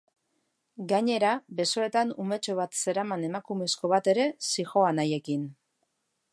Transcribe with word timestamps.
Gainera, 0.91 1.33
besoetan 1.59 2.15
umetxo 2.23 2.57
bat 2.61 2.79
zeraman 2.85 3.27
emakumezko 3.29 3.93
bat 3.95 4.13
ere 4.15 4.29
zihoan 4.51 5.03
haiekin. 5.05 5.49